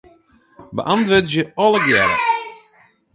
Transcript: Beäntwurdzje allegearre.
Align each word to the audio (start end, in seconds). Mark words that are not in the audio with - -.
Beäntwurdzje 0.79 1.43
allegearre. 1.65 2.17